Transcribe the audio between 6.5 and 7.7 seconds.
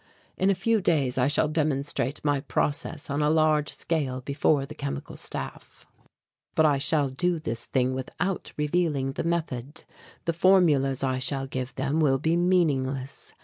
But I shall do this